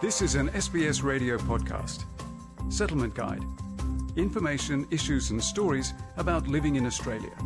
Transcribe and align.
This 0.00 0.22
is 0.22 0.34
an 0.34 0.48
SBS 0.52 1.02
radio 1.02 1.36
podcast. 1.36 2.04
Settlement 2.72 3.14
Guide. 3.14 3.42
Information, 4.16 4.86
issues, 4.90 5.28
and 5.28 5.44
stories 5.44 5.92
about 6.16 6.48
living 6.48 6.76
in 6.76 6.86
Australia. 6.86 7.36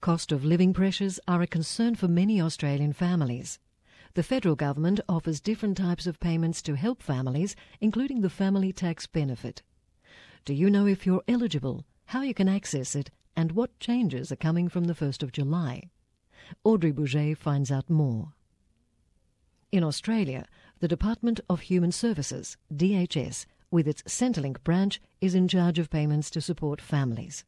Cost 0.00 0.30
of 0.30 0.44
living 0.44 0.72
pressures 0.72 1.18
are 1.26 1.42
a 1.42 1.48
concern 1.48 1.96
for 1.96 2.06
many 2.06 2.40
Australian 2.40 2.92
families. 2.92 3.58
The 4.14 4.22
federal 4.22 4.54
government 4.54 5.00
offers 5.08 5.40
different 5.40 5.76
types 5.76 6.06
of 6.06 6.20
payments 6.20 6.62
to 6.62 6.76
help 6.76 7.02
families, 7.02 7.56
including 7.80 8.20
the 8.20 8.30
family 8.30 8.72
tax 8.72 9.08
benefit. 9.08 9.62
Do 10.44 10.54
you 10.54 10.70
know 10.70 10.86
if 10.86 11.04
you're 11.04 11.24
eligible, 11.26 11.84
how 12.04 12.22
you 12.22 12.32
can 12.32 12.48
access 12.48 12.94
it, 12.94 13.10
and 13.34 13.50
what 13.50 13.80
changes 13.80 14.30
are 14.30 14.36
coming 14.36 14.68
from 14.68 14.84
the 14.84 14.94
1st 14.94 15.24
of 15.24 15.32
July? 15.32 15.90
Audrey 16.64 16.92
Bourget 16.92 17.36
finds 17.36 17.70
out 17.70 17.88
more. 17.88 18.32
In 19.72 19.82
Australia, 19.82 20.46
the 20.80 20.88
Department 20.88 21.40
of 21.48 21.62
Human 21.62 21.90
Services, 21.90 22.56
DHS, 22.72 23.46
with 23.70 23.88
its 23.88 24.02
Centrelink 24.02 24.62
branch, 24.62 25.00
is 25.20 25.34
in 25.34 25.48
charge 25.48 25.78
of 25.78 25.90
payments 25.90 26.30
to 26.30 26.40
support 26.40 26.80
families. 26.80 27.44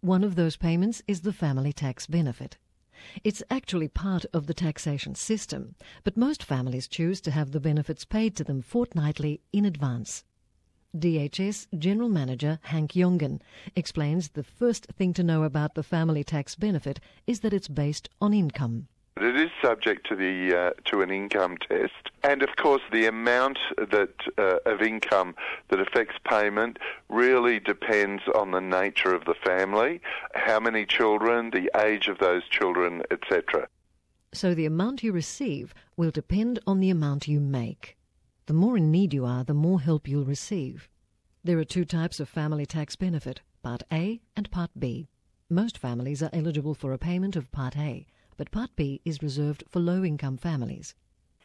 One 0.00 0.24
of 0.24 0.36
those 0.36 0.56
payments 0.56 1.02
is 1.06 1.20
the 1.20 1.32
family 1.32 1.72
tax 1.72 2.06
benefit. 2.06 2.58
It's 3.22 3.42
actually 3.50 3.88
part 3.88 4.24
of 4.32 4.46
the 4.46 4.54
taxation 4.54 5.14
system, 5.14 5.74
but 6.02 6.16
most 6.16 6.42
families 6.42 6.88
choose 6.88 7.20
to 7.22 7.30
have 7.30 7.50
the 7.50 7.60
benefits 7.60 8.04
paid 8.04 8.36
to 8.36 8.44
them 8.44 8.62
fortnightly 8.62 9.42
in 9.52 9.64
advance. 9.64 10.24
DHS 10.96 11.66
General 11.78 12.08
Manager 12.08 12.58
Hank 12.62 12.92
Jongen 12.92 13.40
explains 13.74 14.30
the 14.30 14.42
first 14.42 14.86
thing 14.96 15.12
to 15.14 15.22
know 15.22 15.42
about 15.42 15.74
the 15.74 15.82
family 15.82 16.24
tax 16.24 16.54
benefit 16.54 17.00
is 17.26 17.40
that 17.40 17.52
it's 17.52 17.68
based 17.68 18.08
on 18.20 18.32
income. 18.32 18.88
It 19.18 19.34
is 19.34 19.50
subject 19.62 20.06
to 20.08 20.16
the 20.16 20.54
uh, 20.54 20.70
to 20.90 21.00
an 21.00 21.10
income 21.10 21.56
test, 21.56 22.10
and 22.22 22.42
of 22.42 22.50
course, 22.56 22.82
the 22.92 23.06
amount 23.06 23.58
that 23.78 24.12
uh, 24.36 24.58
of 24.66 24.82
income 24.82 25.34
that 25.68 25.80
affects 25.80 26.16
payment 26.28 26.78
really 27.08 27.58
depends 27.58 28.22
on 28.34 28.50
the 28.50 28.60
nature 28.60 29.14
of 29.14 29.24
the 29.24 29.34
family, 29.42 30.02
how 30.34 30.60
many 30.60 30.84
children, 30.84 31.50
the 31.50 31.70
age 31.78 32.08
of 32.08 32.18
those 32.18 32.46
children, 32.50 33.02
etc. 33.10 33.68
So 34.32 34.54
the 34.54 34.66
amount 34.66 35.02
you 35.02 35.12
receive 35.12 35.72
will 35.96 36.10
depend 36.10 36.58
on 36.66 36.80
the 36.80 36.90
amount 36.90 37.26
you 37.26 37.40
make. 37.40 37.96
The 38.46 38.54
more 38.54 38.76
in 38.76 38.92
need 38.92 39.12
you 39.12 39.24
are, 39.24 39.42
the 39.42 39.54
more 39.54 39.80
help 39.80 40.06
you'll 40.06 40.24
receive. 40.24 40.88
There 41.42 41.58
are 41.58 41.64
two 41.64 41.84
types 41.84 42.20
of 42.20 42.28
family 42.28 42.64
tax 42.64 42.94
benefit, 42.94 43.40
Part 43.60 43.82
A 43.90 44.20
and 44.36 44.48
Part 44.52 44.70
B. 44.78 45.08
Most 45.50 45.76
families 45.76 46.22
are 46.22 46.30
eligible 46.32 46.74
for 46.74 46.92
a 46.92 46.98
payment 46.98 47.34
of 47.34 47.50
Part 47.50 47.76
A, 47.76 48.06
but 48.36 48.52
Part 48.52 48.70
B 48.76 49.00
is 49.04 49.20
reserved 49.20 49.64
for 49.68 49.80
low 49.80 50.04
income 50.04 50.36
families. 50.36 50.94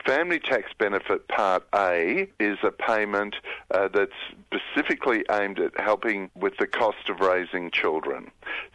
Family 0.06 0.40
tax 0.40 0.74
benefit 0.78 1.28
Part 1.28 1.64
A 1.74 2.30
is 2.40 2.60
a 2.64 2.72
payment 2.72 3.36
uh, 3.72 3.88
that's 3.88 4.12
specifically 4.46 5.24
aimed 5.32 5.60
at 5.60 5.80
helping 5.80 6.30
with 6.36 6.54
the 6.58 6.68
cost 6.68 7.10
of 7.10 7.20
raising 7.20 7.72
children. 7.72 8.30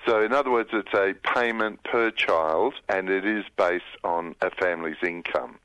So, 0.05 0.21
in 0.21 0.33
other 0.33 0.51
words, 0.51 0.71
it's 0.73 0.95
a 0.95 1.15
payment 1.33 1.85
per 1.85 2.11
child 2.11 2.75
and 2.89 3.09
it 3.09 3.25
is 3.25 3.45
based 3.57 3.85
on 4.03 4.35
a 4.41 4.51
family's 4.51 5.03
income. 5.05 5.59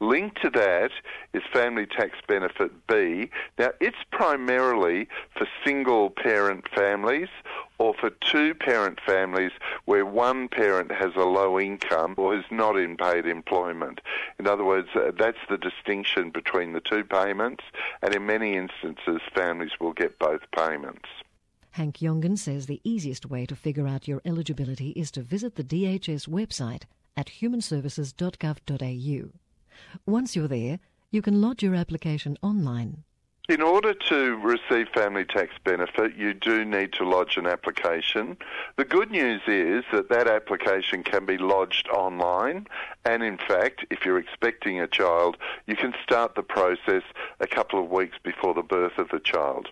Linked 0.00 0.42
to 0.42 0.50
that 0.50 0.90
is 1.32 1.42
Family 1.52 1.86
Tax 1.86 2.18
Benefit 2.26 2.72
B. 2.86 3.30
Now, 3.58 3.70
it's 3.80 3.96
primarily 4.10 5.08
for 5.36 5.46
single 5.64 6.10
parent 6.10 6.64
families 6.74 7.28
or 7.78 7.94
for 7.94 8.10
two 8.10 8.54
parent 8.54 8.98
families 9.04 9.52
where 9.84 10.04
one 10.04 10.48
parent 10.48 10.92
has 10.92 11.12
a 11.16 11.24
low 11.24 11.58
income 11.58 12.14
or 12.16 12.36
is 12.36 12.44
not 12.50 12.76
in 12.76 12.96
paid 12.96 13.26
employment. 13.26 14.00
In 14.38 14.46
other 14.46 14.64
words, 14.64 14.88
uh, 14.94 15.12
that's 15.18 15.38
the 15.48 15.58
distinction 15.58 16.30
between 16.30 16.72
the 16.72 16.80
two 16.80 17.04
payments, 17.04 17.64
and 18.02 18.14
in 18.14 18.26
many 18.26 18.56
instances, 18.56 19.20
families 19.34 19.72
will 19.80 19.92
get 19.92 20.18
both 20.18 20.42
payments. 20.56 21.08
Hank 21.72 21.98
Jongen 21.98 22.38
says 22.38 22.66
the 22.66 22.80
easiest 22.84 23.26
way 23.26 23.46
to 23.46 23.56
figure 23.56 23.88
out 23.88 24.06
your 24.06 24.20
eligibility 24.24 24.90
is 24.90 25.10
to 25.12 25.22
visit 25.22 25.54
the 25.54 25.64
DHS 25.64 26.28
website 26.28 26.82
at 27.16 27.28
humanservices.gov.au. 27.28 29.41
Once 30.06 30.34
you're 30.36 30.48
there, 30.48 30.78
you 31.10 31.22
can 31.22 31.40
lodge 31.40 31.62
your 31.62 31.74
application 31.74 32.36
online. 32.42 33.04
In 33.48 33.60
order 33.60 33.92
to 33.92 34.36
receive 34.36 34.88
family 34.94 35.24
tax 35.24 35.52
benefit, 35.64 36.14
you 36.16 36.32
do 36.32 36.64
need 36.64 36.92
to 36.92 37.04
lodge 37.04 37.36
an 37.36 37.46
application. 37.46 38.36
The 38.76 38.84
good 38.84 39.10
news 39.10 39.42
is 39.48 39.84
that 39.92 40.08
that 40.10 40.28
application 40.28 41.02
can 41.02 41.26
be 41.26 41.36
lodged 41.36 41.88
online, 41.88 42.68
and 43.04 43.22
in 43.22 43.36
fact, 43.36 43.84
if 43.90 44.06
you're 44.06 44.18
expecting 44.18 44.80
a 44.80 44.86
child, 44.86 45.36
you 45.66 45.74
can 45.74 45.92
start 46.04 46.36
the 46.36 46.44
process 46.44 47.02
a 47.40 47.48
couple 47.48 47.82
of 47.82 47.90
weeks 47.90 48.16
before 48.22 48.54
the 48.54 48.62
birth 48.62 48.96
of 48.96 49.08
the 49.08 49.20
child. 49.20 49.68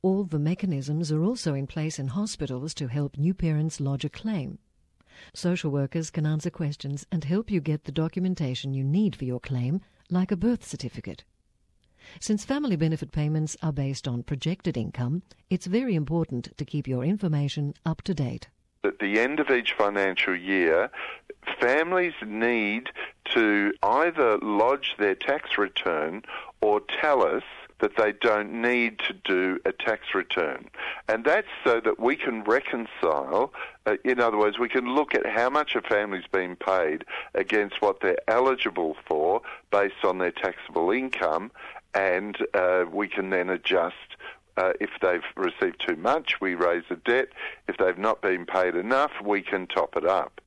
All 0.00 0.22
the 0.22 0.38
mechanisms 0.38 1.10
are 1.10 1.24
also 1.24 1.54
in 1.54 1.66
place 1.66 1.98
in 1.98 2.08
hospitals 2.08 2.72
to 2.74 2.86
help 2.86 3.18
new 3.18 3.34
parents 3.34 3.80
lodge 3.80 4.04
a 4.04 4.08
claim. 4.08 4.58
Social 5.34 5.70
workers 5.70 6.10
can 6.10 6.26
answer 6.26 6.50
questions 6.50 7.06
and 7.10 7.24
help 7.24 7.50
you 7.50 7.60
get 7.60 7.84
the 7.84 7.92
documentation 7.92 8.74
you 8.74 8.84
need 8.84 9.16
for 9.16 9.24
your 9.24 9.40
claim, 9.40 9.80
like 10.10 10.30
a 10.30 10.36
birth 10.36 10.64
certificate. 10.64 11.24
Since 12.20 12.44
family 12.44 12.76
benefit 12.76 13.12
payments 13.12 13.56
are 13.62 13.72
based 13.72 14.08
on 14.08 14.22
projected 14.22 14.76
income, 14.76 15.22
it's 15.50 15.66
very 15.66 15.94
important 15.94 16.56
to 16.56 16.64
keep 16.64 16.88
your 16.88 17.04
information 17.04 17.74
up 17.84 18.02
to 18.02 18.14
date. 18.14 18.48
At 18.84 18.98
the 19.00 19.18
end 19.18 19.40
of 19.40 19.50
each 19.50 19.72
financial 19.72 20.36
year, 20.36 20.90
families 21.60 22.14
need 22.24 22.90
to 23.34 23.72
either 23.82 24.38
lodge 24.38 24.94
their 24.98 25.14
tax 25.14 25.58
return 25.58 26.22
or 26.60 26.80
tell 27.00 27.22
us 27.24 27.42
that 27.80 27.96
they 27.96 28.12
don't 28.12 28.52
need 28.52 28.98
to 29.00 29.12
do 29.12 29.58
a 29.64 29.72
tax 29.72 30.14
return. 30.14 30.68
And 31.08 31.24
that's 31.24 31.48
so 31.64 31.80
that 31.80 32.00
we 32.00 32.16
can 32.16 32.42
reconcile, 32.44 33.52
uh, 33.86 33.96
in 34.04 34.20
other 34.20 34.36
words, 34.36 34.58
we 34.58 34.68
can 34.68 34.94
look 34.94 35.14
at 35.14 35.26
how 35.26 35.50
much 35.50 35.74
a 35.74 35.80
family's 35.80 36.26
been 36.30 36.56
paid 36.56 37.04
against 37.34 37.80
what 37.80 38.00
they're 38.00 38.18
eligible 38.28 38.96
for 39.06 39.42
based 39.70 40.04
on 40.04 40.18
their 40.18 40.32
taxable 40.32 40.90
income, 40.90 41.50
and 41.94 42.36
uh, 42.54 42.84
we 42.92 43.08
can 43.08 43.30
then 43.30 43.48
adjust 43.48 44.16
uh, 44.58 44.72
if 44.80 44.90
they've 45.00 45.22
received 45.36 45.84
too 45.86 45.96
much, 45.96 46.40
we 46.40 46.54
raise 46.54 46.82
the 46.88 46.96
debt. 46.96 47.28
If 47.68 47.76
they've 47.76 47.96
not 47.96 48.20
been 48.20 48.44
paid 48.44 48.74
enough, 48.74 49.12
we 49.24 49.40
can 49.40 49.68
top 49.68 49.96
it 49.96 50.04
up. 50.04 50.40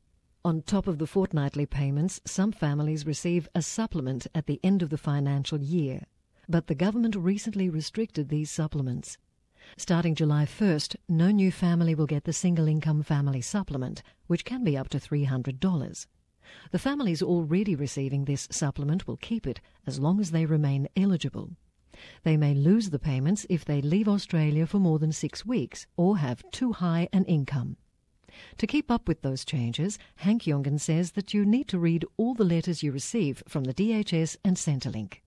On 0.44 0.62
top 0.63 0.88
of 0.88 0.98
the 0.98 1.08
fortnightly 1.08 1.66
payments, 1.66 2.19
some 2.25 2.52
families 2.52 3.06
receive 3.06 3.48
a 3.56 3.62
supplement 3.62 4.28
at 4.36 4.48
the 4.48 4.59
end 4.63 4.81
of 4.81 4.90
the 4.90 4.98
financial 4.98 5.59
year. 5.59 6.02
But 6.50 6.68
the 6.68 6.75
government 6.75 7.16
recently 7.16 7.69
restricted 7.69 8.29
these 8.29 8.50
supplements. 8.50 9.18
Starting 9.78 10.16
July 10.16 10.46
1st, 10.46 10.96
no 11.07 11.29
new 11.29 11.52
family 11.52 11.94
will 11.96 12.07
get 12.07 12.24
the 12.24 12.34
single 12.34 12.68
income 12.68 13.03
family 13.03 13.41
supplement, 13.41 14.02
which 14.28 14.44
can 14.44 14.63
be 14.63 14.75
up 14.75 14.90
to 14.90 15.00
$300. 15.00 16.07
The 16.72 16.80
families 16.80 17.22
already 17.22 17.75
receiving 17.75 18.25
this 18.25 18.47
supplement 18.51 19.07
will 19.07 19.18
keep 19.18 19.46
it 19.46 19.62
as 19.85 20.00
long 20.00 20.19
as 20.19 20.31
they 20.31 20.46
remain 20.46 20.88
eligible. 20.97 21.51
They 22.24 22.38
may 22.38 22.53
lose 22.53 22.90
the 22.90 23.00
payments 23.00 23.46
if 23.50 23.63
they 23.63 23.81
leave 23.81 24.07
Australia 24.07 24.66
for 24.66 24.80
more 24.80 24.97
than 24.97 25.12
six 25.12 25.46
weeks 25.46 25.85
or 25.96 26.18
have 26.18 26.44
too 26.51 26.74
high 26.74 27.07
an 27.13 27.25
income. 27.25 27.78
To 28.57 28.68
keep 28.68 28.90
up 28.90 29.07
with 29.07 29.22
those 29.22 29.46
changes, 29.46 30.00
Hank 30.16 30.44
Jongen 30.44 30.80
says 30.80 31.12
that 31.12 31.34
you 31.34 31.46
need 31.46 31.68
to 31.68 31.80
read 31.80 32.06
all 32.18 32.34
the 32.34 32.44
letters 32.44 32.81
you 32.81 32.91
receive 32.91 33.44
from 33.47 33.66
the 33.66 33.74
DHS 33.74 34.38
and 34.44 34.57
Centrelink 34.57 35.19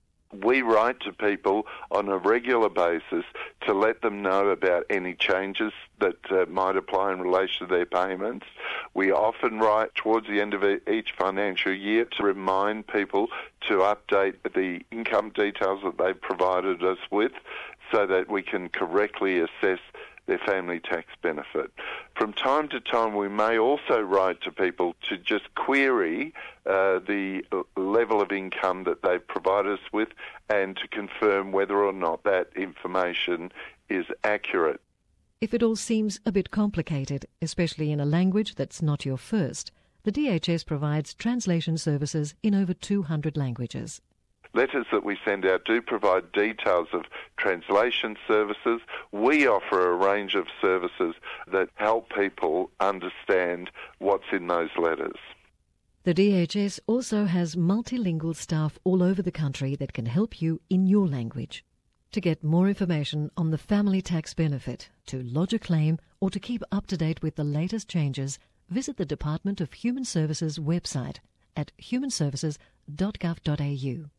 we 0.43 0.63
write 0.63 1.01
to 1.01 1.13
people 1.13 1.67
on 1.91 2.09
a 2.09 2.19
regular 2.19 2.69
basis 2.69 3.25
to 3.67 3.73
let 3.73 4.03
them 4.03 4.23
know 4.23 4.49
about 4.49 4.85
any 4.91 5.15
changes 5.15 5.73
that 6.01 6.17
uh, 6.31 6.47
might 6.49 6.77
apply 6.77 7.13
in 7.13 7.21
relation 7.21 7.67
to 7.67 7.75
their 7.75 7.87
payments. 7.87 8.47
We 8.95 9.13
often 9.13 9.59
write 9.59 9.95
towards 9.95 10.27
the 10.27 10.41
end 10.41 10.55
of 10.55 10.65
each 10.89 11.13
financial 11.19 11.73
year 11.73 12.05
to 12.17 12.23
remind 12.23 12.87
people 12.87 13.29
to 13.69 13.79
update 13.79 14.37
the 14.55 14.81
income 14.91 15.31
details 15.31 15.81
that 15.85 15.99
they've 15.99 16.21
provided 16.21 16.83
us 16.83 16.99
with 17.11 17.33
so 17.93 18.07
that 18.07 18.29
we 18.29 18.43
can 18.43 18.69
correctly 18.69 19.39
assess 19.39 19.81
their 20.27 20.39
family 20.39 20.81
tax 20.81 21.09
benefit. 21.23 21.71
From 22.17 22.33
time 22.33 22.69
to 22.69 22.81
time, 22.81 23.15
we 23.15 23.29
may 23.29 23.59
also 23.59 24.01
write 24.01 24.41
to 24.43 24.53
people 24.53 24.95
to 25.09 25.17
just 25.17 25.55
query 25.55 26.33
uh, 26.67 26.99
the 27.01 27.43
level 27.77 28.23
of 28.23 28.33
income 28.33 28.85
that 28.85 29.03
they've 29.03 29.27
provided 29.27 29.73
us 29.73 29.93
with 29.93 30.09
and 30.49 30.77
to 30.77 30.89
confirm 30.89 31.53
whether 31.53 31.79
or 31.79 31.93
not 31.93 32.25
that 32.25 32.49
information 32.57 33.53
is 33.89 34.07
accurate. 34.23 34.81
If 35.41 35.53
it 35.53 35.63
all 35.63 35.77
seems 35.77 36.21
a 36.25 36.33
bit 36.33 36.51
complicated, 36.51 37.27
especially 37.43 37.93
in 37.93 38.01
a 38.01 38.07
language 38.07 38.55
that's 38.55 38.81
not 38.81 39.05
your 39.05 39.19
first, 39.19 39.73
the 40.05 40.13
DHS 40.13 40.65
provides 40.65 41.15
translation 41.15 41.77
services 41.77 42.35
in 42.43 42.55
over 42.55 42.73
200 42.73 43.37
languages 43.37 44.01
letters 44.55 44.87
that 44.93 45.05
we 45.05 45.19
send 45.25 45.45
out 45.45 45.65
do 45.65 45.83
provide 45.83 46.31
details 46.33 46.89
of 46.93 47.03
translation 47.37 48.17
services. 48.27 48.81
We 49.13 49.47
offer 49.47 49.91
a 49.91 49.97
range 49.97 50.35
of 50.35 50.47
services 50.61 51.15
that 51.51 51.69
help 51.75 52.13
people 52.15 52.71
understand 52.81 53.71
what's 53.99 54.33
in 54.33 54.47
those 54.47 54.71
letters. 54.77 55.19
The 56.05 56.15
DHS 56.15 56.81
also 56.87 57.25
has 57.25 57.57
multilingual 57.57 58.37
staff 58.37 58.79
all 58.85 59.03
over 59.03 59.23
the 59.23 59.33
country 59.33 59.75
that 59.77 59.95
can 59.95 60.07
help 60.07 60.43
you 60.43 60.61
in 60.69 60.87
your 60.87 61.09
language. 61.09 61.65
To 62.13 62.21
get 62.21 62.45
more 62.45 62.69
information 62.69 63.31
on 63.37 63.51
the 63.51 63.59
family 63.59 64.03
tax 64.03 64.35
benefit, 64.35 64.91
to 65.07 65.23
lodge 65.23 65.55
a 65.55 65.59
claim, 65.59 65.99
or 66.21 66.31
to 66.31 66.39
keep 66.39 66.63
up 66.71 66.87
to 66.89 66.97
date 66.97 67.23
with 67.23 67.37
the 67.37 67.43
latest 67.43 67.89
changes, 67.89 68.39
visit 68.69 68.99
the 68.99 69.05
Department 69.05 69.61
of 69.61 69.73
Human 69.73 70.05
Services 70.05 70.59
website 70.59 71.19
at 71.57 71.73
humanservices.gov.au. 71.81 74.11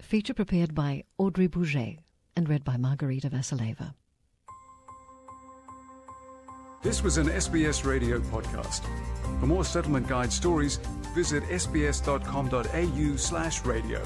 Feature 0.00 0.34
prepared 0.34 0.74
by 0.74 1.04
Audrey 1.18 1.48
Bourget 1.48 1.98
and 2.36 2.48
read 2.48 2.64
by 2.64 2.76
Margarita 2.76 3.28
Vasileva. 3.28 3.94
This 6.82 7.02
was 7.02 7.18
an 7.18 7.26
SBS 7.26 7.84
radio 7.84 8.20
podcast. 8.20 8.82
For 9.40 9.46
more 9.46 9.64
settlement 9.64 10.06
guide 10.06 10.32
stories, 10.32 10.76
visit 11.14 11.42
sbs.com.au 11.44 13.16
slash 13.16 13.64
radio. 13.64 14.00